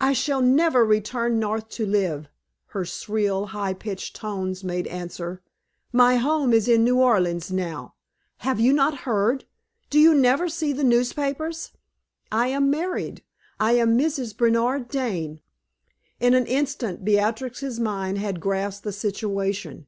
"I 0.00 0.12
shall 0.12 0.42
never 0.42 0.84
return 0.84 1.38
North 1.38 1.68
to 1.78 1.86
live!" 1.86 2.28
her 2.74 2.84
shrill, 2.84 3.46
high 3.46 3.74
pitched 3.74 4.16
tones 4.16 4.64
made 4.64 4.88
answer; 4.88 5.40
"my 5.92 6.16
home 6.16 6.52
is 6.52 6.66
in 6.66 6.82
New 6.82 6.98
Orleans 6.98 7.52
now. 7.52 7.94
Have 8.38 8.58
you 8.58 8.72
not 8.72 9.02
heard? 9.06 9.44
Do 9.88 10.00
you 10.00 10.16
never 10.16 10.48
see 10.48 10.72
the 10.72 10.82
newspapers? 10.82 11.70
I 12.32 12.48
am 12.48 12.70
married. 12.70 13.22
I 13.60 13.74
am 13.74 13.96
Mrs. 13.96 14.36
Bernard 14.36 14.88
Dane!" 14.88 15.38
In 16.18 16.34
an 16.34 16.46
instant 16.46 17.04
Beatrix's 17.04 17.78
mind 17.78 18.18
had 18.18 18.40
grasped 18.40 18.82
the 18.82 18.90
situation. 18.92 19.86